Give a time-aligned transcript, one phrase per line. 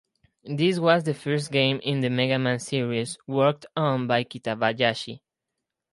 [0.55, 5.19] This was the first game in the "Mega Man" series worked on by Kitabayashi.